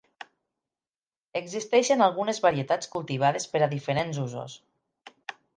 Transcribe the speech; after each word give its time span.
Existeixen 1.41 2.03
algunes 2.07 2.41
varietats 2.47 2.91
cultivades 2.97 3.49
per 3.55 3.65
a 3.67 3.71
diferents 3.75 4.21
usos. 4.29 4.57